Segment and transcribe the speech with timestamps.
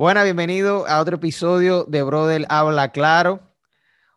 [0.00, 3.54] Buenas, bienvenido a otro episodio de Brother Habla Claro.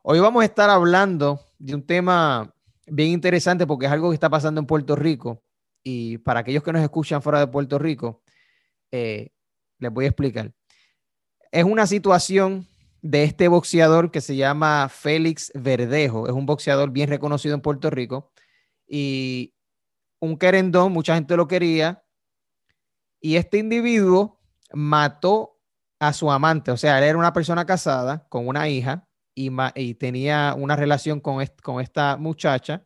[0.02, 2.56] Hoy vamos a estar hablando de un tema
[2.88, 5.44] bien interesante porque es algo que está pasando en Puerto Rico
[5.84, 8.24] y para aquellos que nos escuchan fuera de Puerto Rico,
[8.92, 9.32] eh,
[9.78, 10.54] les voy a explicar.
[11.52, 12.66] Es una situación
[13.02, 16.30] de este boxeador que se llama Félix Verdejo.
[16.30, 18.32] Es un boxeador bien reconocido en Puerto Rico
[18.88, 19.54] y
[20.22, 22.06] un querendón, mucha gente lo quería.
[23.20, 24.40] Y este individuo
[24.72, 25.53] mató
[26.08, 30.54] a su amante, o sea, él era una persona casada con una hija y, tenía
[30.58, 32.86] una relación con, con esta muchacha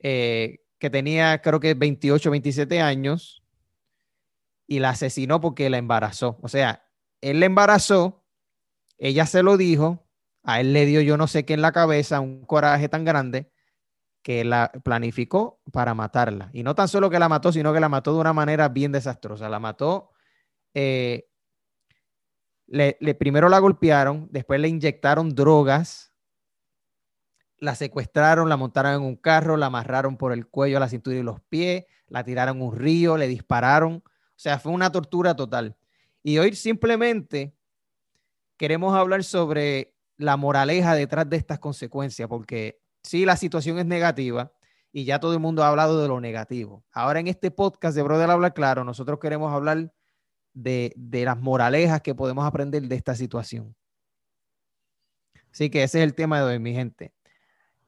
[0.00, 3.42] eh, que tenía creo que 28, 27 años
[4.66, 6.38] y la asesinó porque la embarazó.
[6.42, 6.84] O sea,
[7.20, 8.24] él la embarazó,
[8.98, 10.04] ella se lo dijo,
[10.42, 13.52] a él le dio yo no sé qué en la cabeza, un coraje tan grande
[14.22, 16.50] que la planificó para matarla.
[16.52, 18.92] Y no tan solo que la mató, sino que la mató de una manera bien
[18.92, 19.48] desastrosa.
[19.48, 20.10] La mató
[20.74, 21.28] eh,
[22.72, 26.14] le, primero la golpearon, después le inyectaron drogas,
[27.58, 31.22] la secuestraron, la montaron en un carro, la amarraron por el cuello, la cintura y
[31.22, 34.02] los pies, la tiraron un río, le dispararon.
[34.06, 35.76] O sea, fue una tortura total.
[36.22, 37.54] Y hoy simplemente
[38.56, 44.50] queremos hablar sobre la moraleja detrás de estas consecuencias, porque sí, la situación es negativa
[44.92, 46.84] y ya todo el mundo ha hablado de lo negativo.
[46.90, 49.92] Ahora en este podcast de Brother Habla Claro, nosotros queremos hablar
[50.54, 53.74] de, las moralejas que podemos aprender de esta situación.
[55.52, 57.12] Así que ese es el tema de hoy, mi gente.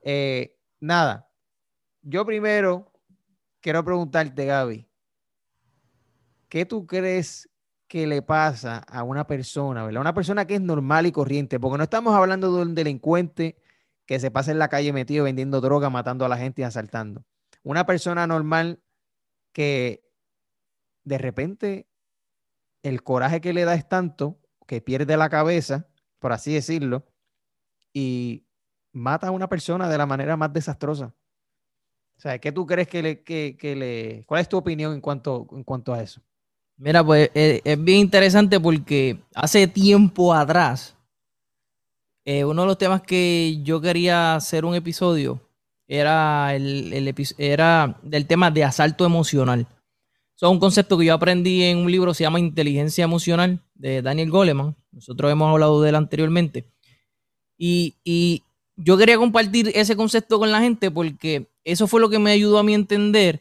[0.02, 1.28] Eh, nada,
[2.02, 2.92] yo primero
[3.60, 4.86] quiero preguntarte, Gaby,
[6.48, 7.48] ¿qué tú crees
[7.88, 10.00] que le pasa a una persona, ¿verdad?
[10.00, 13.56] Una persona que es normal y corriente, porque no estamos hablando de un delincuente
[14.06, 17.24] que se pasa en la calle metido vendiendo droga, matando a la gente y asaltando.
[17.62, 18.82] Una persona normal
[19.52, 20.04] que
[21.04, 21.88] de repente
[22.84, 25.88] el coraje que le da es tanto que pierde la cabeza,
[26.20, 27.04] por así decirlo,
[27.92, 28.46] y
[28.92, 31.14] mata a una persona de la manera más desastrosa.
[32.16, 34.24] O sea, ¿qué tú crees que le, que, le...
[34.26, 36.20] ¿Cuál es tu opinión en cuanto, en cuanto a eso?
[36.76, 40.96] Mira, pues eh, es, bien interesante porque hace tiempo atrás,
[42.24, 45.40] eh, uno de los temas que yo quería hacer un episodio
[45.88, 49.66] era, el, el era del tema de asalto emocional.
[50.36, 54.02] Es un concepto que yo aprendí en un libro que se llama Inteligencia Emocional de
[54.02, 54.76] Daniel Goleman.
[54.90, 56.68] Nosotros hemos hablado de él anteriormente.
[57.56, 58.42] Y,
[58.76, 62.58] yo quería compartir ese concepto con la gente porque eso fue lo que me ayudó
[62.58, 63.40] a mí a entender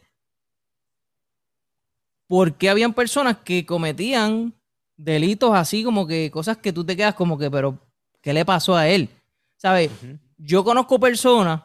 [2.28, 4.54] por qué habían personas que cometían
[4.96, 7.76] delitos así como que cosas que tú te quedas como que, pero,
[8.20, 9.08] ¿qué le pasó a él?
[9.56, 9.90] ¿Sabes?
[10.38, 11.62] Yo conozco personas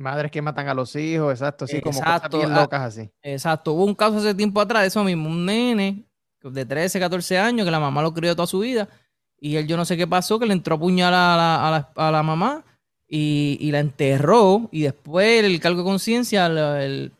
[0.00, 3.10] Madres que matan a los hijos, exacto, sí, como cosas bien ah, locas así.
[3.22, 6.04] Exacto, hubo un caso hace tiempo atrás de eso mismo, un nene
[6.42, 8.88] de 13, 14 años que la mamá lo crió toda su vida
[9.40, 11.38] y él yo no sé qué pasó, que le entró a puñalar
[11.96, 12.64] a la, mamá
[13.08, 16.48] y, la enterró y después el cargo de conciencia,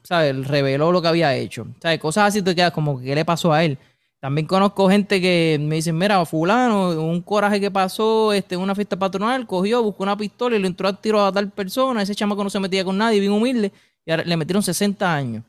[0.03, 0.47] ¿sabes?
[0.47, 1.67] reveló lo que había hecho.
[1.81, 1.99] ¿Sabes?
[1.99, 3.79] Cosas así te quedas como, ¿qué le pasó a él?
[4.21, 8.99] También conozco gente que me dicen, mira, fulano, un coraje que pasó este, una fiesta
[8.99, 12.45] patronal, cogió, buscó una pistola y le entró a tiro a tal persona, ese chamaco
[12.45, 13.73] no se metía con nadie, bien humilde,
[14.05, 15.45] y le metieron 60 años.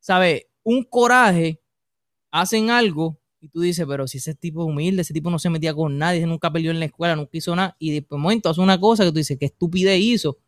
[0.00, 0.46] ¿Sabes?
[0.62, 1.60] Un coraje,
[2.30, 5.50] hacen algo y tú dices, pero si ese tipo es humilde, ese tipo no se
[5.50, 8.62] metía con nadie, nunca peleó en la escuela, nunca hizo nada, y de momento hace
[8.62, 10.38] una cosa que tú dices, qué estupidez hizo,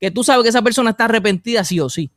[0.00, 2.10] que tú sabes que esa persona está arrepentida sí o sí.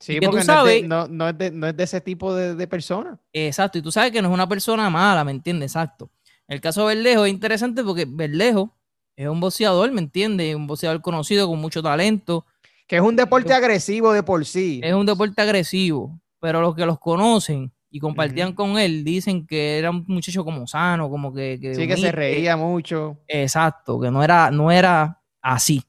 [0.00, 3.18] Sí, porque tú sabes, no, es de, ese tipo de, persona.
[3.32, 5.72] Exacto, y tú sabes que no es una persona mala, ¿me entiendes?
[5.72, 6.10] Exacto.
[6.46, 8.76] El caso de Berlejo es interesante porque Berlejo
[9.16, 10.54] es un boxeador, ¿me entiendes?
[10.54, 12.46] Un boxeador conocido con mucho talento.
[12.86, 14.80] Que es un deporte agresivo de por sí.
[14.82, 19.78] Es un deporte agresivo, pero los que los conocen y compartían con él dicen que
[19.78, 21.58] era un muchacho como sano, como que...
[21.74, 23.18] sí, que se reía mucho.
[23.26, 25.82] Exacto, que no era, no era así.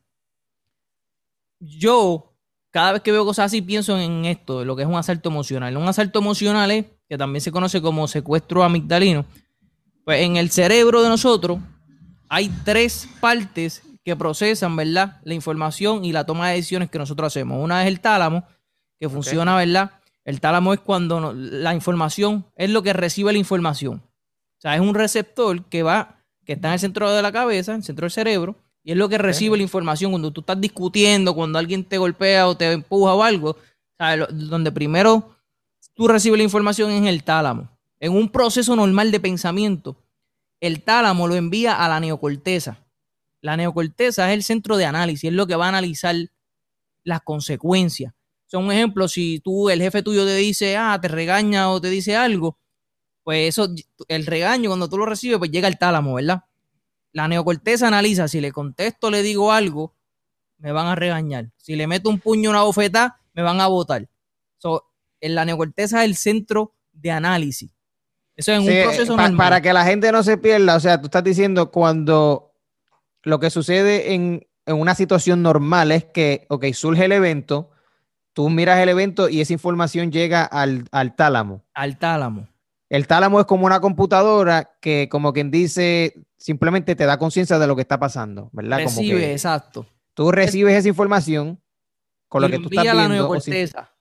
[1.59, 2.28] Yo
[2.71, 5.75] cada vez que veo cosas así pienso en esto, lo que es un asalto emocional.
[5.77, 9.25] Un asalto emocional es, que también se conoce como secuestro amigdalino,
[10.05, 11.59] pues en el cerebro de nosotros
[12.29, 15.19] hay tres partes que procesan, ¿verdad?
[15.23, 17.63] La información y la toma de decisiones que nosotros hacemos.
[17.63, 18.45] Una es el tálamo,
[18.99, 19.91] que funciona, ¿verdad?
[20.25, 24.03] El tálamo es cuando la información es lo que recibe la información.
[24.57, 27.71] O sea, es un receptor que va, que está en el centro de la cabeza,
[27.71, 30.59] en el centro del cerebro, y es lo que recibe la información cuando tú estás
[30.59, 33.57] discutiendo, cuando alguien te golpea o te empuja o algo.
[34.31, 35.35] Donde primero
[35.93, 37.69] tú recibes la información en el tálamo.
[37.99, 39.97] En un proceso normal de pensamiento,
[40.61, 42.79] el tálamo lo envía a la neocorteza.
[43.41, 46.15] La neocorteza es el centro de análisis, es lo que va a analizar
[47.03, 48.13] las consecuencias.
[48.13, 51.79] O sea, un ejemplo, si tú, el jefe tuyo te dice, ah, te regaña o
[51.79, 52.57] te dice algo,
[53.23, 53.69] pues eso,
[54.07, 56.43] el regaño cuando tú lo recibes, pues llega al tálamo, ¿verdad?
[57.11, 59.95] La neocorteza analiza, si le contesto, le digo algo,
[60.57, 61.51] me van a regañar.
[61.57, 64.07] Si le meto un puño, una bofeta, me van a votar.
[64.57, 64.85] So,
[65.21, 67.71] en la neocorteza es el centro de análisis.
[68.35, 69.35] Eso es un proceso normal.
[69.35, 72.53] Para que la gente no se pierda, o sea, tú estás diciendo cuando
[73.23, 77.71] lo que sucede en, en una situación normal es que, ok, surge el evento,
[78.33, 81.65] tú miras el evento y esa información llega al, al tálamo.
[81.73, 82.47] Al tálamo.
[82.89, 87.67] El tálamo es como una computadora que, como quien dice, simplemente te da conciencia de
[87.67, 88.79] lo que está pasando, ¿verdad?
[88.79, 89.85] Recibe, exacto.
[90.15, 91.61] Tú recibes esa información
[92.27, 93.01] con lo que tú estás viendo.
[93.01, 93.91] La neocorteza.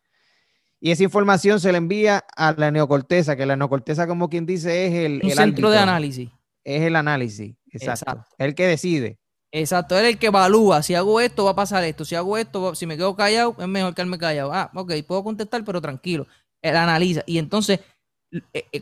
[0.81, 4.87] y esa información se le envía a la neocorteza, que la neocorteza, como quien dice,
[4.87, 6.31] es el, Un centro de análisis.
[6.64, 8.25] Es el análisis, exacto.
[8.38, 9.19] el que decide.
[9.50, 10.82] Exacto, es el que evalúa.
[10.82, 12.05] Si hago esto, va a pasar esto.
[12.05, 14.52] Si hago esto, si me quedo callado, es mejor quedarme callado.
[14.52, 16.26] Ah, ok, puedo contestar, pero tranquilo.
[16.61, 17.23] Él analiza.
[17.26, 17.81] Y entonces,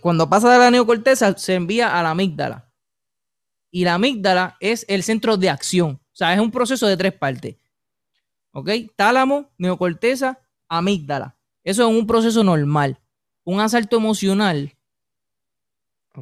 [0.01, 2.71] cuando pasa de la neocorteza, se envía a la amígdala.
[3.71, 6.01] Y la amígdala es el centro de acción.
[6.01, 7.57] O sea, es un proceso de tres partes.
[8.53, 8.71] ¿Ok?
[8.97, 11.37] Tálamo, neocorteza, amígdala.
[11.63, 12.99] Eso es un proceso normal.
[13.45, 14.77] Un asalto emocional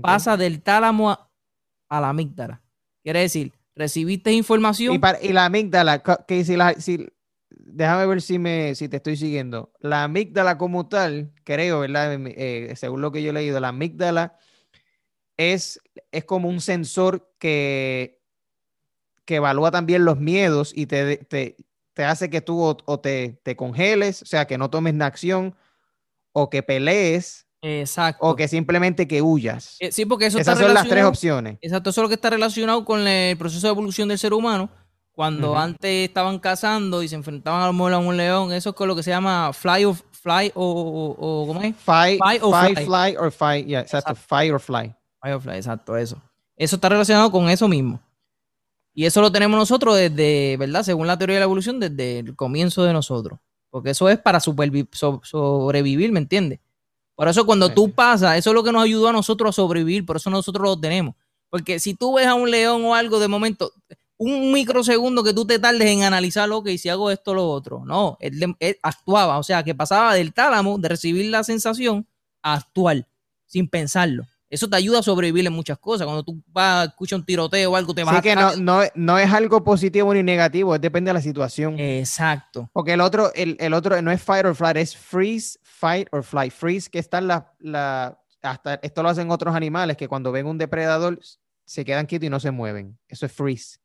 [0.03, 2.63] pasa del tálamo a la amígdala.
[3.03, 5.01] Quiere decir, recibiste información.
[5.23, 7.07] Y, la amígdala, que si la, si,
[7.51, 9.73] déjame ver si, me, si te estoy siguiendo.
[9.81, 12.15] La amígdala como tal, creo, ¿verdad?
[12.27, 14.37] Eh, según lo que yo he leído, la amígdala
[15.37, 15.81] es,
[16.13, 18.21] es como un sensor que,
[19.25, 21.57] que evalúa también los miedos y te, te,
[21.93, 25.55] te hace que tú o, te, te, congeles, o sea, que no tomes la acción
[26.33, 28.27] o que pelees Exacto.
[28.27, 29.77] O que simplemente que huyas.
[29.81, 31.57] Eh, sí, porque eso Esas son las tres opciones.
[31.63, 34.69] Exacto, eso es lo que está relacionado con el proceso de evolución del ser humano.
[35.15, 38.97] Cuando antes estaban cazando y se enfrentaban a, a un león, eso es con lo
[38.97, 41.77] que se llama fly or fly o, ¿cómo es?
[41.77, 42.85] Fight, or fly.
[42.85, 44.93] fly or fight, yeah, exacto, fight or fly.
[45.21, 46.21] Fight or fly, exacto, eso.
[46.57, 48.01] Eso está relacionado con eso mismo.
[48.93, 50.83] Y eso lo tenemos nosotros desde, ¿verdad?
[50.83, 53.39] Según la teoría de la evolución, desde el comienzo de nosotros.
[53.71, 56.61] Porque eso es para sobrevivir, ¿me entiendes?
[57.15, 60.05] Por eso cuando tú pasas, eso es lo que nos ayudó a nosotros a sobrevivir,
[60.05, 61.15] por eso nosotros lo tenemos.
[61.51, 63.73] Porque si tú ves a un león o algo de momento,
[64.25, 67.49] un microsegundo que tú te tardes en analizar lo que si hago esto o lo
[67.49, 67.85] otro.
[67.85, 72.07] No, él, actuaba, o sea, que pasaba del tálamo de recibir la sensación
[72.43, 73.07] a actuar
[73.47, 74.25] sin pensarlo.
[74.51, 76.07] Eso te ayuda a sobrevivir en muchas cosas.
[76.07, 79.19] Cuando tú vas, escuchas un tiroteo o algo, te vas sí, que no, no, no,
[79.19, 81.79] es algo positivo ni negativo, depende de la situación.
[81.81, 82.71] Exacto.
[82.73, 86.23] Porque el otro, el, el otro no es fight or flight, es freeze, fight or
[86.23, 86.53] flight.
[86.53, 90.59] Freeze, que está la, la, hasta esto lo hacen otros animales que cuando ven un
[90.59, 91.19] depredador
[91.65, 92.99] se quedan quietos y no se mueven.
[93.09, 93.81] Eso es freeze.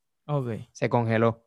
[0.72, 1.44] Se congeló.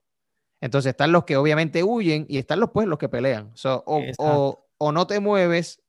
[0.61, 3.52] Entonces están los que obviamente huyen y están los pues los que pelean.
[3.64, 5.82] o, o, o, no te mueves,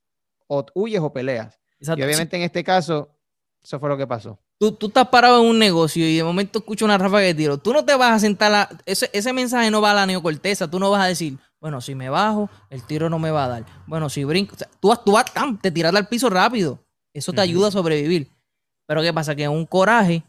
[0.48, 1.60] o huyes o peleas.
[1.80, 3.14] Y obviamente en este caso
[3.64, 4.40] eso fue lo que pasó.
[4.60, 7.58] Tú, tú estás parado en un negocio y de momento escuchas una ráfaga de tiro.
[7.58, 8.70] Tú no te vas a sentar a...
[8.86, 10.70] Ese, ese mensaje no va a la neocorteza.
[10.70, 13.48] Tú no vas a decir, bueno, si me bajo, el tiro no me va a
[13.48, 13.66] dar.
[13.88, 14.56] Bueno, si brinco...
[14.80, 15.26] tú, tú vas,
[15.62, 16.80] te tiras al piso rápido.
[17.14, 18.32] Eso te ayuda a sobrevivir.
[18.86, 19.36] Pero ¿qué pasa?
[19.36, 20.24] Que un coraje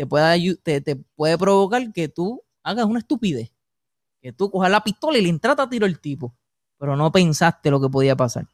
[0.00, 3.52] te puede, te, te puede provocar que tú hagas una estupidez.
[4.22, 6.34] Que tú cojas la pistola y le entrata a tiro al tipo.
[6.78, 8.48] Pero no pensaste lo que podía pasar.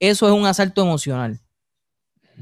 [0.00, 1.38] Eso es un asalto emocional.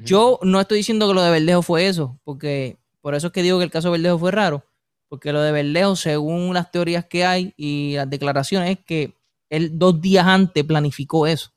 [0.04, 3.42] Yo no estoy diciendo que lo de Verdejo fue eso, porque por eso es que
[3.42, 4.64] digo que el caso de Verdejo fue raro,
[5.08, 9.16] porque lo de Verdejo, según las teorías que hay y las declaraciones, es que
[9.48, 11.50] él dos días antes planificó eso.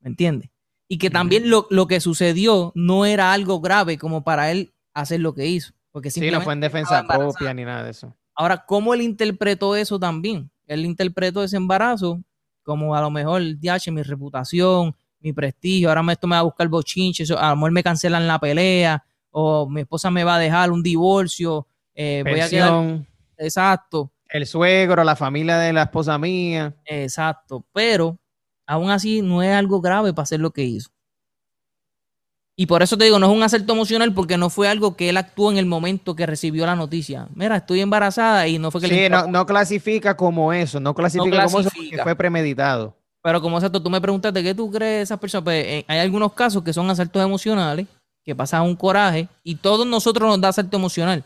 [0.00, 0.48] ¿Me entiendes?
[0.88, 5.34] Y que también lo, que sucedió no era algo grave como para él hacer lo
[5.34, 5.72] que hizo.
[5.92, 8.14] Porque sí, no fue en defensa propia ni nada de eso.
[8.34, 10.50] Ahora, ¿cómo él interpretó eso también?
[10.66, 12.22] Él interpretó ese embarazo
[12.62, 16.66] como a lo mejor, DH, mi reputación, mi prestigio, ahora esto me va a buscar
[16.68, 20.72] bochinche, a lo mejor me cancelan la pelea, o mi esposa me va a dejar
[20.72, 23.06] un divorcio, eh, voy a quedar...
[23.38, 24.12] Exacto.
[24.28, 26.74] El suegro, la familia de la esposa mía.
[26.84, 28.18] Exacto, pero
[28.66, 30.90] aún así no es algo grave para hacer lo que hizo.
[32.58, 35.10] Y por eso te digo, no es un asalto emocional porque no fue algo que
[35.10, 37.28] él actuó en el momento que recibió la noticia.
[37.34, 41.44] Mira, estoy embarazada y no fue que sí, no, no, clasifica como eso, no clasifica,
[41.44, 42.96] como eso porque fue premeditado.
[43.22, 45.44] Pero como exacto, tú me preguntaste qué tú crees de esas personas.
[45.44, 47.86] Pues eh, hay algunos casos que son asaltos emocionales,
[48.24, 51.22] que pasan un coraje, y todos nosotros nos da asalto emocional.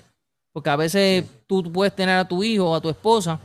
[0.52, 3.38] Porque a veces tú puedes tener a tu hijo o a tu esposa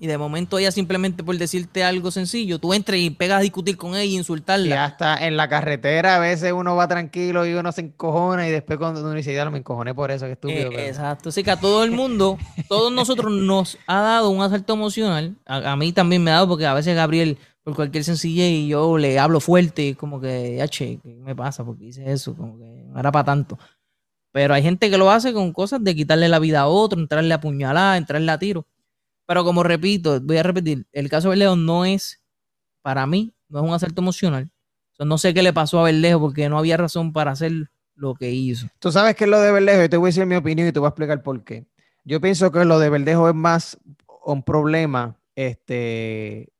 [0.00, 3.76] y de momento ella simplemente por decirte algo sencillo, tú entras y pegas a discutir
[3.76, 4.68] con ella y insultarla.
[4.68, 8.50] Y hasta en la carretera a veces uno va tranquilo y uno se encojona y
[8.50, 10.72] después cuando uno dice, ya no me encojoné por eso, que estúpido.
[10.72, 14.74] Eh, exacto, así que a todo el mundo, todos nosotros nos ha dado un asalto
[14.74, 15.36] emocional.
[15.46, 18.98] A, mí también me ha dado porque a veces Gabriel por cualquier sencillez y yo
[18.98, 21.64] le hablo fuerte, como que, H, ¿qué me pasa?
[21.64, 22.36] porque hice eso?
[22.36, 23.58] Como que no era para tanto.
[24.32, 27.32] Pero hay gente que lo hace con cosas de quitarle la vida a otro, entrarle
[27.32, 28.66] a puñalada, entrarle a tiro.
[29.26, 32.22] Pero como repito, voy a repetir, el caso de Verdejo no es,
[32.82, 34.50] para mí, no es un asalto emocional.
[34.98, 38.30] no sé qué le pasó a Verdejo porque no había razón para hacer lo que
[38.30, 38.68] hizo.
[38.78, 40.72] Tú sabes que es lo de Verdejo, yo te voy a decir mi opinión y
[40.72, 41.66] te voy a explicar por qué.
[42.04, 43.78] Yo pienso que lo de Verdejo es más
[44.24, 46.52] un problema este,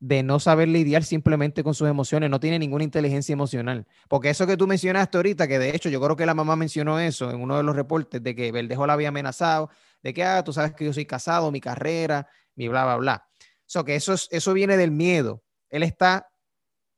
[0.00, 3.86] de no saber lidiar simplemente con sus emociones, no tiene ninguna inteligencia emocional.
[4.08, 7.00] Porque eso que tú mencionaste ahorita, que de hecho yo creo que la mamá mencionó
[7.00, 9.70] eso en uno de los reportes, de que Verdejo la había amenazado,
[10.02, 13.28] de que, ah, tú sabes que yo soy casado, mi carrera, mi bla, bla, bla.
[13.66, 15.42] So, que eso, eso viene del miedo.
[15.68, 16.30] Él está,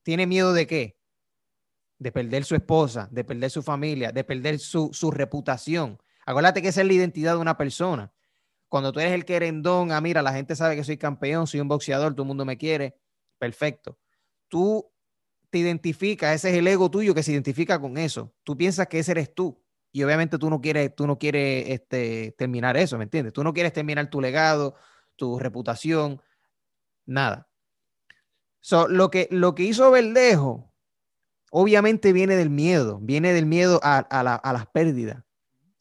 [0.02, 0.98] tiene miedo de qué?
[1.98, 5.98] De perder su esposa, de perder su familia, de perder su, su reputación.
[6.26, 8.12] Acuérdate que esa es la identidad de una persona.
[8.70, 11.66] Cuando tú eres el querendón, ah, mira, la gente sabe que soy campeón, soy un
[11.66, 12.96] boxeador, todo el mundo me quiere,
[13.36, 13.98] perfecto.
[14.46, 14.88] Tú
[15.50, 18.32] te identificas, ese es el ego tuyo que se identifica con eso.
[18.44, 19.60] Tú piensas que ese eres tú.
[19.90, 23.32] Y obviamente tú no quieres, tú no quieres este, terminar eso, ¿me entiendes?
[23.32, 24.76] Tú no quieres terminar tu legado,
[25.16, 26.22] tu reputación,
[27.06, 27.50] nada.
[28.60, 30.72] So, lo, que, lo que hizo Verdejo,
[31.50, 35.24] obviamente viene del miedo, viene del miedo a, a las pérdidas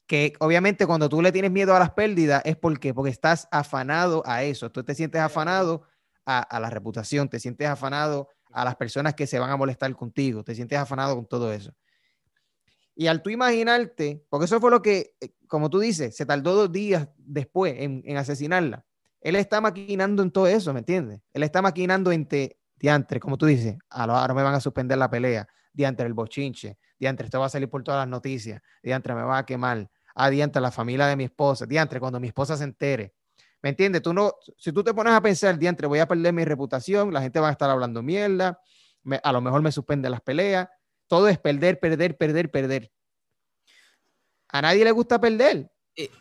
[0.10, 4.24] que obviamente cuando tú le tienes miedo a las pérdidas es porque, porque estás afanado
[4.26, 5.84] a eso, tú te sientes afanado
[6.26, 10.44] a, la reputación, te sientes afanado a las personas que se van a molestar contigo,
[10.44, 11.76] te sientes afanado con todo eso.
[12.96, 16.56] Y al tú imaginarte, porque eso fue lo que, eh, como tú dices, se tardó
[16.56, 18.84] dos días después en, asesinarla.
[19.22, 21.22] Él está maquinando en todo eso, ¿me entiendes?
[21.34, 25.12] Él está maquinando en te, diantre, como tú dices, ahora me van a suspender la
[25.12, 29.22] pelea, diantre el bochinche, diantre esto va a salir por todas las noticias, diantre me
[29.22, 32.64] va a quemar, adiante a la familia de mi esposa, diantre, cuando mi esposa se
[32.64, 33.14] entere.
[33.62, 34.02] ¿Me entiendes?
[34.02, 37.22] Tú no, si tú te pones a pensar, diantre, voy a perder mi reputación, la
[37.22, 38.62] gente va a estar hablando mierda,
[39.24, 40.70] a lo mejor me suspende las peleas,
[41.08, 42.92] todo es perder, perder, perder, perder.
[44.50, 45.70] A nadie le gusta perder.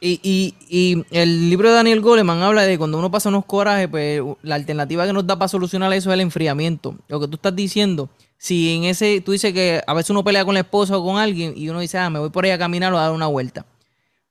[0.01, 4.21] Y, y, el libro de Daniel Goleman habla de cuando uno pasa unos corajes, pues
[4.43, 6.97] la alternativa que nos da para solucionar eso es el enfriamiento.
[7.07, 10.45] Lo que tú estás diciendo, si en ese, tú dices que a veces uno pelea
[10.45, 12.59] con la esposa o con alguien y uno dice, ah, me voy por ahí a
[12.59, 13.67] caminar o a dar una vuelta.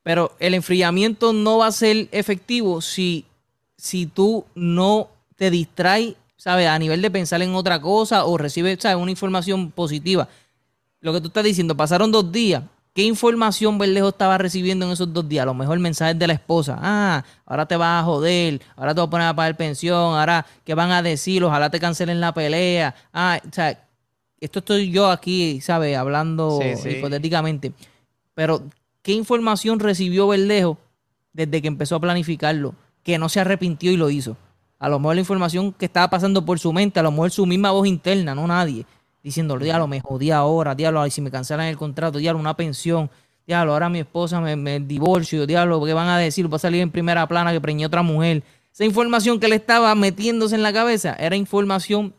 [0.08, 3.26] Pero el enfriamiento no va a ser efectivo si,
[3.76, 6.66] si tú no te distraes, ¿sabes?
[6.70, 8.96] A nivel de pensar en otra cosa o recibes, ¿sabes?
[9.04, 10.30] Una información positiva.
[11.02, 12.64] Lo que tú estás diciendo, pasaron dos días.
[12.94, 15.44] ¿Qué información Verdejo estaba recibiendo en esos dos días?
[15.44, 16.80] A lo mejor mensajes de la esposa.
[16.82, 20.46] Ah, ahora te vas a joder, ahora te vas a poner a pagar pensión, ahora,
[20.64, 21.44] ¿qué van a decir?
[21.44, 22.96] Ojalá te cancelen la pelea.
[23.12, 23.78] Ah, o sea,
[24.40, 25.98] esto estoy yo aquí, ¿sabes?
[25.98, 27.74] Hablando hipotéticamente.
[28.34, 28.64] Pero,
[29.08, 30.78] ¿Qué información recibió Verdejo
[31.32, 32.76] desde que empezó a planificarlo?
[33.04, 34.36] Que no se arrepintió y lo hizo.
[34.80, 37.46] A lo mejor la información que estaba pasando por su mente, a lo mejor su
[37.46, 38.86] misma voz interna, no nadie,
[39.24, 43.10] diciendo, diablo, me jodí ahora, diablo, si me cancelan el contrato, diablo, una pensión,
[43.46, 46.52] diablo, ahora mi esposa me, me divorcio, diablo, ¿qué van a decir?
[46.52, 48.44] Va a salir en primera plana que preñó otra mujer.
[48.74, 52.14] Esa información que le estaba metiéndose en la cabeza era información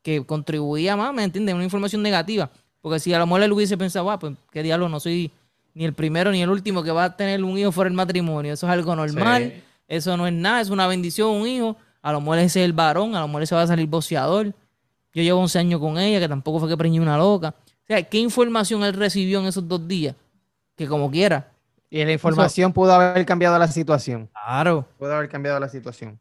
[0.00, 1.54] que contribuía más, ¿me entiendes?
[1.54, 2.50] Una información negativa.
[2.80, 5.30] Porque si a lo mejor él hubiese pensado, ah, pues qué diablo, no soy
[5.74, 8.52] ni el primero ni el último que va a tener un hijo fuera del matrimonio.
[8.52, 9.62] Eso es algo normal.
[9.88, 11.76] Eso no es nada, es una bendición, un hijo.
[12.00, 14.46] A lo mejor ese es el varón, a lo mejor ese va a salir boceador.
[15.14, 17.54] Yo llevo 11 años con ella, que tampoco fue que preñó una loca.
[17.58, 20.14] O sea, ¿qué información él recibió en esos dos días?
[20.76, 21.48] Que como quiera.
[21.90, 24.30] Y la información pudo haber cambiado la situación.
[24.32, 24.86] Claro.
[24.98, 26.18] Pudo haber cambiado la situación.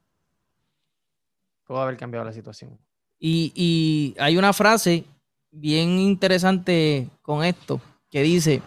[1.66, 2.78] Pudo haber cambiado la situación.
[3.18, 5.06] Y, y hay una frase
[5.52, 7.80] bien interesante con esto
[8.10, 8.62] que dice,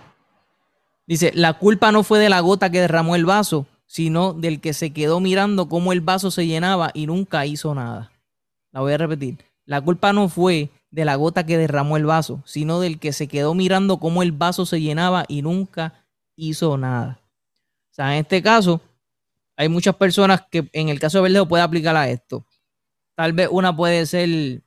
[1.06, 4.73] Dice, la culpa no fue de la gota que derramó el vaso, sino del que
[4.73, 8.11] se quedó mirando cómo el vaso se llenaba y nunca hizo nada.
[8.73, 9.38] La voy a repetir.
[9.66, 13.28] La culpa no fue de la gota que derramó el vaso, sino del que se
[13.28, 16.06] quedó mirando cómo el vaso se llenaba y nunca
[16.37, 17.20] hizo nada.
[17.90, 18.80] O sea, en este caso,
[19.56, 22.46] hay muchas personas que en el caso de Verdejo puede aplicar a esto.
[23.14, 24.62] Tal vez una puede ser,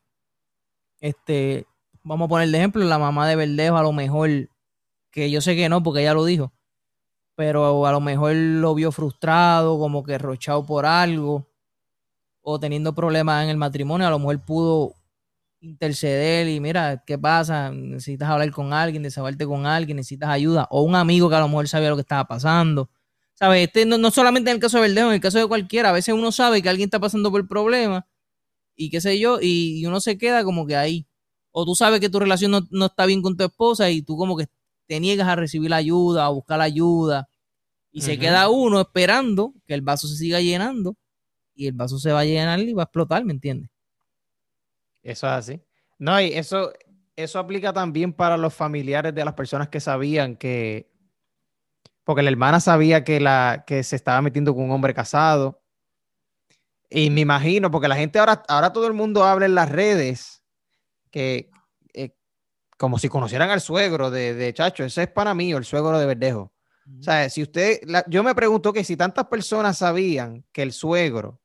[1.00, 1.66] este,
[2.04, 4.50] vamos a poner de ejemplo, la mamá de Verdejo a lo mejor
[5.12, 6.54] que yo sé que no, porque ella lo dijo,
[7.36, 11.48] pero a lo mejor lo vio frustrado, como que rochado por algo,
[12.42, 14.96] o teniendo problemas en el matrimonio, a lo mejor pudo
[15.60, 17.72] interceder y mira, ¿qué pasa?
[17.72, 21.48] Necesitas hablar con alguien, desahogarte con alguien, necesitas ayuda, o un amigo que a lo
[21.48, 22.90] mejor sabía lo que estaba pasando.
[23.34, 23.68] ¿Sabes?
[23.68, 26.14] Este, no, solamente en el caso de Verdejo, en el caso de cualquiera, a veces
[26.16, 28.08] uno sabe que alguien está pasando por el problema
[28.76, 31.08] y qué sé yo, y, uno se queda como que ahí.
[31.52, 34.18] O tú sabes que tu relación no, no, está bien con tu esposa y tú
[34.18, 34.48] como que
[34.88, 37.28] te niegas a recibir la ayuda, a buscar la ayuda,
[37.92, 40.96] y se queda uno esperando que el vaso se siga llenando,
[41.56, 43.70] y el vaso se va a llenar y va a explotar, ¿me entiendes?
[45.02, 45.62] Eso es así.
[45.98, 46.72] No, y eso,
[47.16, 50.92] eso aplica también para los familiares de las personas que sabían que,
[52.04, 55.62] porque la hermana sabía que, la, que se estaba metiendo con un hombre casado.
[56.90, 60.44] Y me imagino, porque la gente ahora, ahora todo el mundo habla en las redes
[61.12, 61.50] que
[62.78, 66.06] como si conocieran al suegro de, de, Chacho, ese es para mí, el suegro de
[66.06, 66.54] Verdejo.
[67.00, 71.42] O sea, si usted, yo me pregunto que si tantas personas sabían que el suegro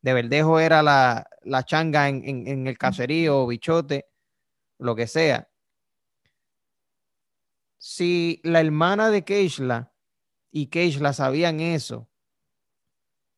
[0.00, 4.06] de Verdejo era la, la changa en, en, en, el caserío, bichote,
[4.78, 5.48] lo que sea.
[7.78, 9.92] Si la hermana de Keishla
[10.50, 12.08] y Keishla sabían eso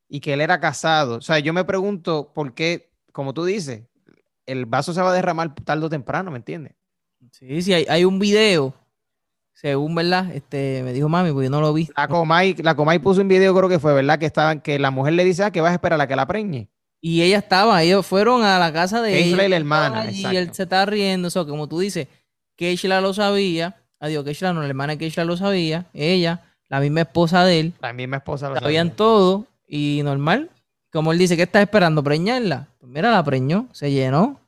[0.09, 3.83] y que él era casado, o sea, yo me pregunto por qué, como tú dices,
[4.47, 6.76] el vaso se va a derramar tarde o temprano, ¿me entiendes?
[7.39, 8.73] Sí, sí, hay, hay, un video,
[9.53, 10.35] según, ¿verdad?
[10.35, 11.87] Este, me dijo mami, porque yo no lo vi.
[11.95, 14.19] La Comay, la Comay puso un video, creo que fue, ¿verdad?
[14.19, 16.17] Que estaban, que la mujer le dice, ah, que vas a esperar a la que
[16.17, 16.71] la preñe.
[16.99, 20.11] Y ella estaba, ellos fueron a la casa de Keishla y la hermana.
[20.11, 22.09] Y él se estaba riendo, eso, como tú dices,
[22.57, 27.45] Keishla lo sabía, adiós, Keishla no, la hermana Keishla lo sabía, ella, la misma esposa
[27.45, 27.75] de él.
[27.83, 28.97] La misma esposa lo sabían sabía.
[28.97, 30.49] todo y normal.
[30.91, 32.03] Como él dice, ¿qué estás esperando?
[32.03, 32.69] ¿Preñarla?
[32.79, 34.41] Pues mira, la preñó, se llenó.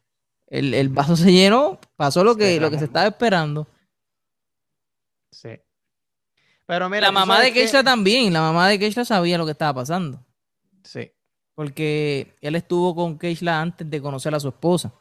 [0.47, 3.67] El, el vaso se llenó, pasó lo que, lo que se estaba esperando.
[5.33, 5.51] Sí.
[6.65, 7.85] Pero mira, la mamá de Keishla que...
[7.85, 10.25] también, la mamá de Keishla sabía lo que estaba pasando.
[10.85, 11.11] Sí.
[11.57, 14.95] Porque él estuvo con Keishla antes de conocer a su esposa.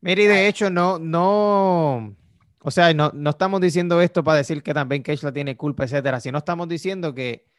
[0.00, 2.16] Mira, y de hecho, no, no,
[2.62, 6.20] o sea, no, no estamos diciendo esto para decir que también Keishla tiene culpa, etcétera,
[6.20, 7.49] sino estamos diciendo que,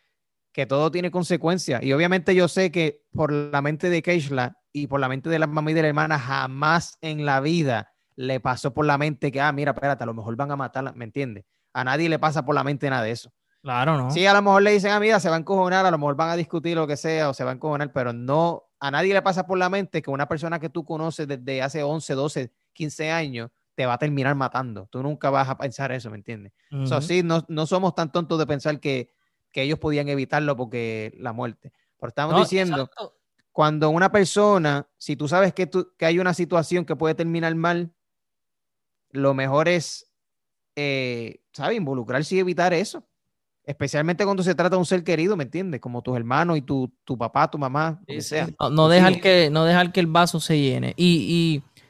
[0.52, 1.82] que todo tiene consecuencias.
[1.84, 5.40] Y obviamente yo sé que por la mente de Keishla y por la mente de
[5.40, 9.32] la mamá y de la hermana, jamás en la vida le pasó por la mente
[9.32, 11.46] que, ah, mira, espérate, a lo mejor van a matarla, ¿me entiendes?
[11.74, 13.32] A nadie le pasa por la mente nada de eso.
[13.62, 14.12] Claro, ¿no?
[14.12, 16.16] Sí, a lo mejor le dicen, ah, mira, se va a encojonar, a lo mejor
[16.16, 19.14] van a discutir lo que sea, o se va a encojonar, pero no, a nadie
[19.14, 22.52] le pasa por la mente que una persona que tú conoces desde hace 11, 12,
[22.74, 24.88] 15 años te va a terminar matando.
[24.92, 26.54] Tú nunca vas a pensar eso, ¿me entiendes?
[26.72, 26.88] Uh -huh.
[26.88, 29.14] so, sí, no, no somos tan tontos de pensar que,
[29.52, 31.72] que ellos podían evitarlo porque la muerte.
[32.00, 33.16] Pero estamos no, diciendo, exacto.
[33.52, 37.54] cuando una persona, si tú sabes que, tú, que hay una situación que puede terminar
[37.56, 37.92] mal,
[39.12, 40.12] lo mejor es,
[40.76, 41.78] eh, ¿sabes?
[41.78, 43.04] Involucrarse y evitar eso.
[43.64, 45.80] Especialmente cuando se trata de un ser querido, ¿me entiendes?
[45.80, 48.50] Como tus hermanos y tu, tu papá, tu mamá, que sea.
[48.60, 49.22] No, no dejar sí.
[49.22, 50.94] que, no dejar que el vaso se llene.
[50.98, 51.82] Y, y,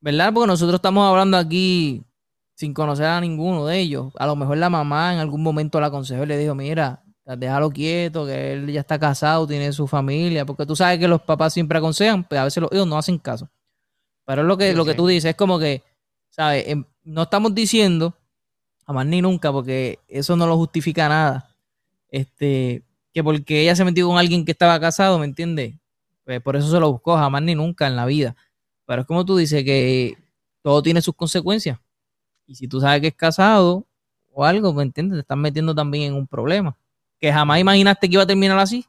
[0.00, 0.32] ¿verdad?
[0.32, 2.04] Porque nosotros estamos hablando aquí
[2.62, 4.12] sin conocer a ninguno de ellos.
[4.16, 7.70] A lo mejor la mamá en algún momento la aconsejó y le dijo, mira, déjalo
[7.70, 11.52] quieto, que él ya está casado, tiene su familia, porque tú sabes que los papás
[11.52, 13.50] siempre aconsejan, pero a veces los hijos no hacen caso.
[14.24, 15.82] Pero es lo que, sí, lo que tú dices, es como que,
[16.30, 16.64] ¿sabes?
[17.02, 18.14] No estamos diciendo,
[18.86, 21.56] jamás ni nunca, porque eso no lo justifica nada.
[22.10, 25.74] Este, que porque ella se metió con alguien que estaba casado, ¿me entiendes?
[26.24, 28.36] Pues por eso se lo buscó, jamás ni nunca en la vida.
[28.86, 30.16] Pero es como tú dices, que
[30.62, 31.80] todo tiene sus consecuencias.
[32.46, 33.86] Y si tú sabes que es casado
[34.32, 35.16] o algo, ¿me entiendes?
[35.16, 36.76] Te estás metiendo también en un problema.
[37.18, 38.86] Que jamás imaginaste que iba a terminar así,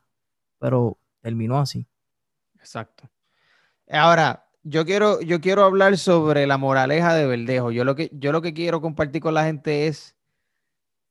[0.60, 1.86] pero terminó así.
[2.58, 3.10] Exacto.
[3.90, 7.72] Ahora, yo quiero, yo quiero hablar sobre la moraleja de Verdejo.
[7.72, 10.16] Yo lo, que, yo lo que quiero compartir con la gente es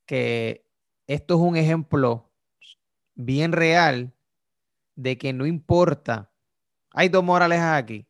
[0.07, 0.65] que
[1.07, 2.31] esto es un ejemplo
[3.15, 4.13] bien real
[4.95, 6.31] de que no importa.
[6.93, 8.07] Hay dos moralejas aquí.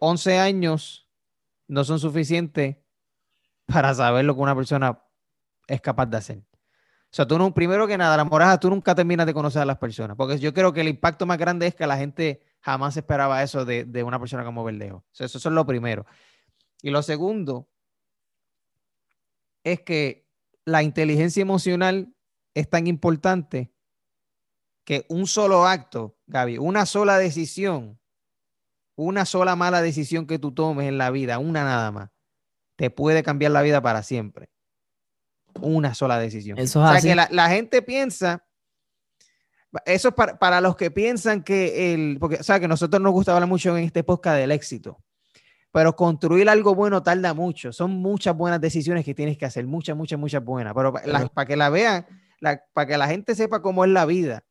[0.00, 1.08] 11 años
[1.68, 2.78] no son suficientes
[3.66, 5.00] para saber lo que una persona
[5.68, 6.38] es capaz de hacer.
[6.38, 9.64] O sea, tú no, primero que nada, la moraja, tú nunca terminas de conocer a
[9.64, 12.96] las personas, porque yo creo que el impacto más grande es que la gente jamás
[12.96, 14.96] esperaba eso de, de una persona como Verdejo.
[14.96, 16.06] O sea, eso, eso es lo primero.
[16.82, 17.68] Y lo segundo
[19.64, 20.28] es que
[20.64, 22.14] la inteligencia emocional
[22.54, 23.72] es tan importante
[24.84, 27.99] que un solo acto, Gaby, una sola decisión
[29.04, 32.10] una sola mala decisión que tú tomes en la vida, una nada más,
[32.76, 34.50] te puede cambiar la vida para siempre.
[35.60, 36.58] Una sola decisión.
[36.58, 37.08] Eso es o sea, así.
[37.08, 38.46] que la, la, gente piensa,
[39.84, 43.12] eso es para, para, los que piensan que el, porque, o sea, que nosotros nos
[43.12, 45.02] gusta hablar mucho en este podcast del éxito,
[45.72, 47.72] pero construir algo bueno tarda mucho.
[47.72, 51.26] Son muchas buenas decisiones que tienes que hacer, muchas, muchas, muchas buenas, pero, pero la,
[51.26, 52.06] para que la vean,
[52.38, 54.44] la, para que la gente sepa cómo es la vida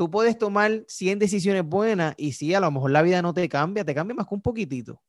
[0.00, 3.46] tú puedes tomar 100 decisiones buenas y sí, a lo mejor la vida no te
[3.50, 5.02] cambia, te cambia más que un poquitito.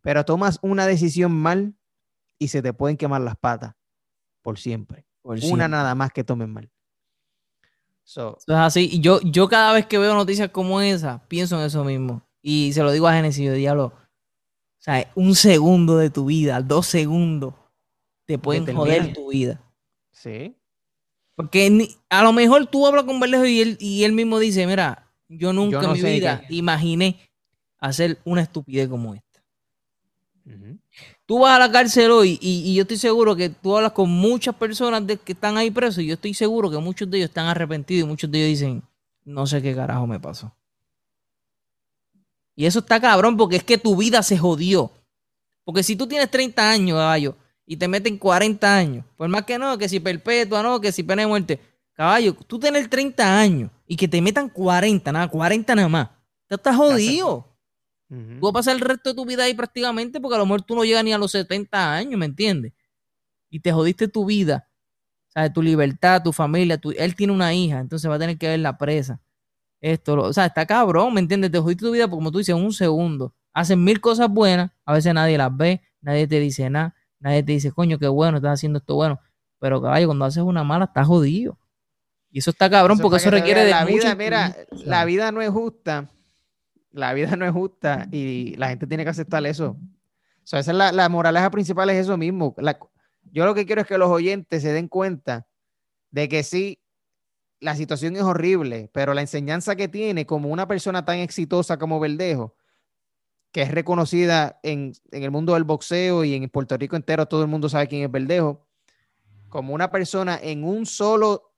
[0.00, 1.76] Pero tomas una decisión mal
[2.38, 3.74] y se te pueden quemar las patas
[4.40, 5.04] por siempre.
[5.20, 5.52] Por siempre.
[5.52, 6.70] Una nada más que tomen mal.
[8.02, 8.88] So, es así.
[8.90, 12.26] Y yo, yo cada vez que veo noticias como esa, pienso en eso mismo.
[12.40, 13.92] Y se lo digo a Genesis, yo diablo.
[13.92, 17.52] O sea, un segundo de tu vida, dos segundos,
[18.24, 19.60] te pueden joder tu vida.
[20.12, 20.56] Sí.
[21.34, 25.10] Porque a lo mejor tú hablas con Verdejo y él, y él mismo dice, mira,
[25.28, 27.18] yo nunca en mi vida imaginé
[27.78, 29.42] hacer una estupidez como esta.
[31.26, 34.54] Tú vas a la cárcel hoy y, yo estoy seguro que tú hablas con muchas
[34.54, 37.46] personas de, que están ahí presos y yo estoy seguro que muchos de ellos están
[37.46, 38.82] arrepentidos y muchos de ellos dicen,
[39.24, 40.54] no sé qué carajo me pasó.
[42.54, 44.92] Y eso está cabrón porque es que tu vida se jodió.
[45.64, 49.58] Porque si tú tienes 30 años, caballo, y te meten 40 años, por más que
[49.58, 51.60] no, que si perpetua, no, que si pena de muerte,
[51.94, 56.08] caballo, tú tienes 30 años y que te metan 40, nada, 40 nada más.
[56.46, 57.50] Te estás jodido.
[58.08, 60.62] Tú vas a pasar el resto de tu vida ahí prácticamente porque a lo mejor
[60.62, 62.72] tú no llegas ni a los 70 años, ¿me entiendes?
[63.50, 64.68] Y te jodiste tu vida,
[65.28, 65.52] ¿sabes?
[65.52, 68.76] Tu libertad, tu familia, él tiene una hija, entonces va a tener que ver la
[68.76, 69.20] presa.
[69.80, 71.50] Esto, o sea, está cabrón, ¿me entiendes?
[71.50, 73.34] Te jodiste tu vida, como tú dices, en un segundo.
[73.52, 76.94] Hacen mil cosas buenas, a veces nadie las ve, nadie te dice nada,
[77.24, 79.20] nadie te dice, coño, qué bueno, estás haciendo esto bueno.
[79.58, 81.58] Pero caballo, cuando haces una mala, estás jodido.
[82.30, 85.50] Y eso está cabrón porque eso requiere de la vida, mira, la vida no es
[85.50, 86.10] justa
[86.94, 89.70] la vida no es justa y la gente tiene que aceptar eso.
[89.70, 92.54] O sea, esa es la, la moraleja principal, es eso mismo.
[93.32, 95.46] yo lo que quiero es que los oyentes se den cuenta
[96.10, 96.80] de que sí,
[97.58, 101.98] la situación es horrible, pero la enseñanza que tiene como una persona tan exitosa como
[101.98, 102.54] Verdejo,
[103.54, 107.42] que es reconocida en, en, el mundo del boxeo y en Puerto Rico entero, todo
[107.42, 108.66] el mundo sabe quién es Verdejo,
[109.48, 111.54] como una persona en un solo,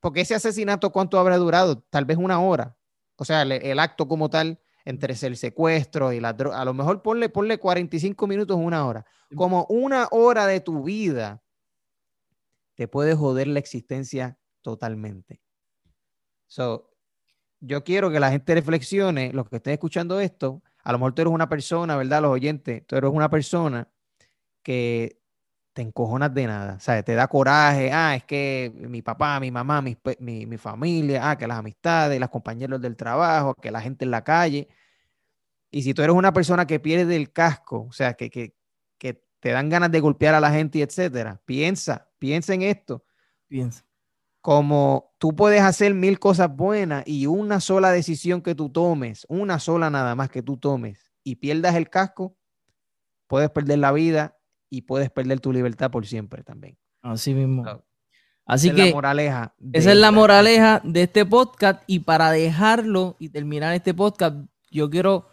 [0.00, 1.78] porque ese asesinato, ¿cuánto habrá durado?
[1.78, 2.76] Tal vez una hora,
[3.14, 7.02] o sea, el, acto como tal, entre el secuestro y la droga, a lo mejor
[7.02, 9.06] ponle, ponle 45 minutos, una hora.
[9.36, 11.40] Como una hora de tu vida
[12.74, 15.40] te puede joder la existencia totalmente.
[16.48, 16.90] So,
[17.60, 21.22] yo quiero que la gente reflexione, los que estén escuchando esto, a lo mejor tú
[21.22, 22.22] eres una persona, ¿verdad?
[22.22, 23.88] Los oyentes, tú eres una persona
[24.62, 25.20] que
[25.72, 27.04] te encojonas de nada, ¿sabes?
[27.04, 31.46] Te da coraje, ah, es que mi papá, mi mamá, mi, mi, familia, ah, que
[31.46, 34.68] las amistades, los compañeros del trabajo, que la gente en la calle.
[35.70, 38.54] Y si tú eres una persona que pierde el casco, o sea, que, que,
[38.98, 43.04] que te dan ganas de golpear a la gente y etcétera, piensa, piensa en esto.
[43.48, 43.84] Piensa.
[44.42, 49.58] Como tú puedes hacer mil cosas buenas y una sola decisión que tú tomes, una
[49.58, 52.36] sola nada más que tú tomes y pierdas el casco,
[53.28, 54.36] puedes perder la vida
[54.68, 56.76] y puedes perder tu libertad por siempre también.
[57.02, 57.64] Así mismo.
[58.44, 63.16] Así que es la moraleja esa es la moraleja de este podcast y para dejarlo
[63.20, 64.36] y terminar este podcast,
[64.70, 65.28] yo quiero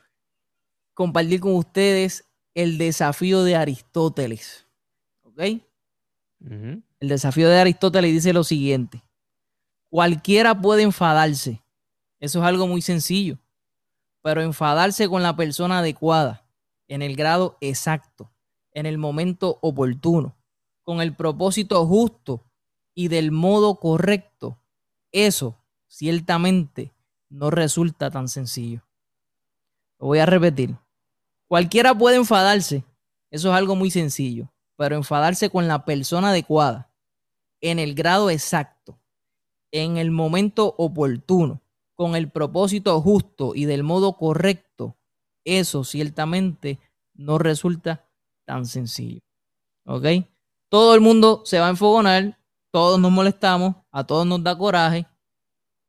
[0.94, 4.68] compartir con ustedes el desafío de Aristóteles.
[5.24, 5.42] ¿Ok?
[7.00, 9.04] El desafío de Aristóteles dice lo siguiente.
[9.90, 11.62] Cualquiera puede enfadarse.
[12.20, 13.38] Eso es algo muy sencillo.
[14.22, 16.46] Pero enfadarse con la persona adecuada,
[16.88, 18.30] en el grado exacto
[18.74, 20.36] en el momento oportuno,
[20.84, 22.46] con el propósito justo
[22.94, 24.58] y del modo correcto,
[25.12, 25.58] eso
[25.88, 26.94] ciertamente
[27.30, 28.82] no resulta tan sencillo.
[30.00, 30.76] Lo voy a repetir.
[31.48, 32.84] Cualquiera puede enfadarse,
[33.32, 36.89] eso es algo muy sencillo, pero enfadarse con la persona adecuada,
[37.62, 38.98] en el grado exacto,
[39.72, 41.62] en el momento oportuno,
[41.96, 44.96] con el propósito justo y del modo correcto,
[45.44, 46.80] eso ciertamente
[47.14, 48.06] no resulta
[48.46, 49.22] tan sencillo.
[49.86, 50.06] ¿Ok?
[50.70, 52.38] Todo el mundo se va a enfogonar,
[52.72, 55.06] todos nos molestamos, a todos nos da coraje,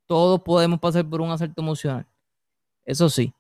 [0.07, 2.07] todos podemos pasar por un asalto emocional.
[2.85, 3.33] Eso sí,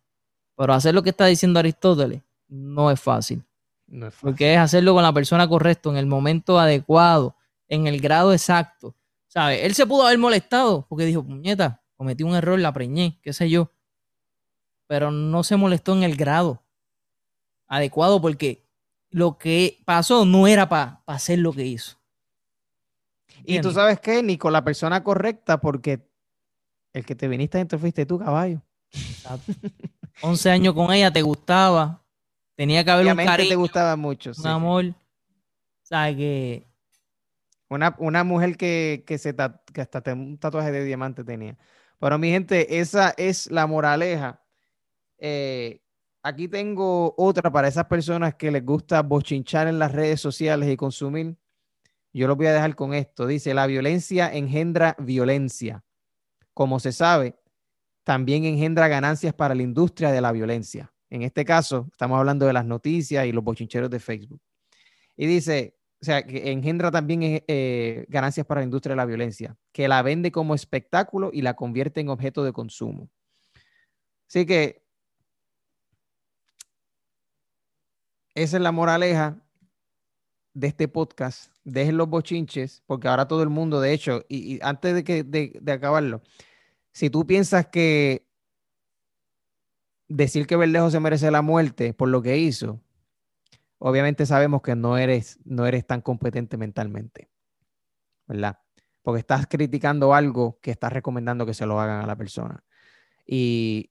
[0.57, 3.43] pero hacer lo que está diciendo Aristóteles no es fácil.
[3.87, 4.29] No es fácil.
[4.29, 7.35] Porque es hacerlo con la persona correcta, en el momento adecuado,
[7.70, 8.94] en el grado exacto.
[9.28, 9.64] ¿Sabe?
[9.64, 13.48] Él se pudo haber molestado porque dijo, puñeta, cometí un error, la preñé, qué sé
[13.48, 13.70] yo.
[14.87, 16.64] Pero no se molestó en el grado
[17.68, 18.68] adecuado porque
[19.11, 21.96] lo que pasó no era para hacer lo que hizo.
[23.44, 26.06] Y tú sabes qué, ni con la persona correcta, porque
[26.92, 28.61] el que te viniste adentro fuiste tú, caballo.
[30.22, 32.04] 11 años con ella, te gustaba.
[32.56, 33.48] Tenía que haber un cariño.
[33.48, 34.33] te gustaba mucho.
[34.37, 34.85] Un amor.
[34.87, 34.94] O
[35.83, 36.69] sea, que...
[37.70, 39.35] Una, una mujer que, que, se
[39.72, 41.56] que hasta un tatuaje de diamante tenía.
[42.00, 44.42] Pero mi gente, esa es la moraleja.
[45.18, 45.80] Eh,
[46.22, 50.76] aquí tengo otra para esas personas que les gusta bochinchar en las redes sociales y
[50.76, 51.37] consumir.
[52.12, 53.26] Yo lo voy a dejar con esto.
[53.26, 55.85] Dice, la violencia engendra violencia.
[56.52, 57.38] Como se sabe,
[58.02, 60.92] también engendra ganancias para la industria de la violencia.
[61.09, 64.40] En este caso, estamos hablando de las noticias y los bochincheros de Facebook.
[65.16, 69.56] Y dice, o sea, que engendra también eh, ganancias para la industria de la violencia,
[69.72, 73.10] que la vende como espectáculo y la convierte en objeto de consumo.
[74.28, 74.82] Así que
[78.34, 79.42] esa es la moraleja
[80.54, 84.94] de este podcast dejen los bochinches, porque ahora todo el mundo, de hecho, y, antes
[84.94, 86.22] de, que, de, acabarlo,
[86.92, 88.26] si tú piensas que
[90.08, 92.80] decir que Verdejo se merece la muerte por lo que hizo,
[93.81, 97.31] obviamente sabemos que no eres, no eres tan competente mentalmente,
[98.27, 98.59] ¿verdad?
[99.03, 102.62] Porque estás criticando algo que estás recomendando que se lo hagan a la persona.
[103.27, 103.90] Y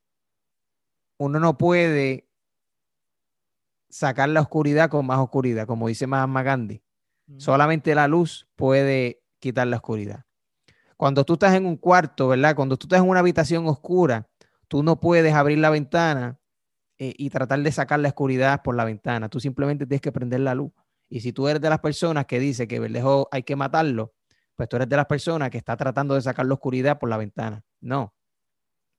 [1.17, 2.29] uno no puede
[3.89, 6.83] sacar la oscuridad con más oscuridad, como dice Mahatma Gandhi.
[7.37, 10.25] Solamente la luz puede quitar la oscuridad.
[10.97, 12.55] Cuando tú estás en un cuarto, ¿verdad?
[12.55, 14.27] Cuando tú estás en una habitación oscura,
[14.67, 16.38] tú no puedes abrir la ventana
[16.99, 19.29] eh, y tratar de sacar la oscuridad por la ventana.
[19.29, 20.71] Tú simplemente tienes que prender la luz.
[21.09, 24.13] Y si tú eres de las personas que dice que Verdejo hay que matarlo,
[24.55, 27.17] pues tú eres de las personas que está tratando de sacar la oscuridad por la
[27.17, 27.63] ventana.
[27.81, 28.13] No.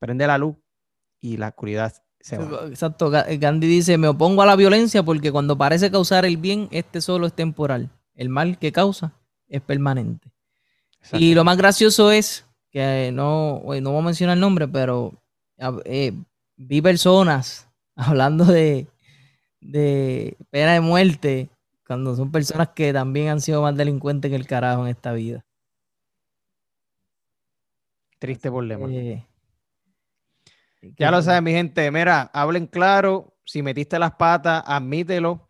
[0.00, 0.56] Prende la luz
[1.20, 2.66] y la oscuridad se va.
[2.66, 3.10] Exacto.
[3.10, 7.28] Gandhi dice, me opongo a la violencia porque cuando parece causar el bien, este solo
[7.28, 9.14] es temporal el mal que causa
[9.48, 10.30] es permanente.
[11.14, 15.14] Y lo más gracioso es que no, no voy a mencionar el nombre, pero
[15.86, 16.12] eh,
[16.56, 17.69] vi personas
[18.06, 18.88] hablando de,
[19.60, 21.50] de pena de muerte
[21.86, 25.44] cuando son personas que también han sido más delincuentes que el carajo en esta vida.
[28.18, 28.86] Triste problema.
[28.90, 29.26] Eh,
[30.96, 31.90] ya lo saben, mi gente.
[31.90, 33.36] Mira, hablen claro.
[33.44, 35.46] Si metiste las patas, admítelo.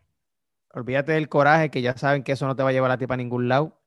[0.72, 3.06] Olvídate del coraje, que ya saben que eso no te va a llevar a ti
[3.06, 3.78] para ningún lado.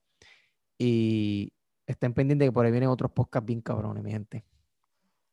[0.78, 1.54] Y
[1.88, 4.43] estén pendientes que por ahí vienen otros podcasts bien cabrones, mi gente.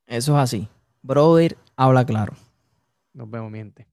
[0.07, 0.69] Eso es así.
[1.03, 2.35] Brother, habla claro.
[3.13, 3.89] Nos vemos, mi gente.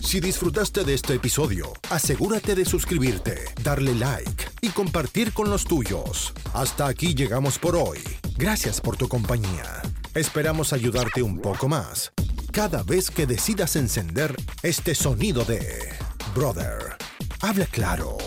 [0.00, 6.32] Si disfrutaste de este episodio, asegúrate de suscribirte, darle like y compartir con los tuyos.
[6.52, 8.00] Hasta aquí llegamos por hoy.
[8.36, 9.80] Gracias por tu compañía.
[10.14, 12.12] Esperamos ayudarte un poco más
[12.52, 15.88] cada vez que decidas encender este sonido de
[16.34, 16.96] Brother.
[17.40, 18.18] Habla claro.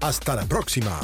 [0.00, 1.00] Hasta la próxima.